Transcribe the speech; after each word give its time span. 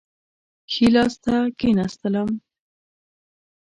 ښي 0.71 0.87
لاس 0.95 1.13
ته 1.23 1.35
کښېنستلم. 1.59 2.29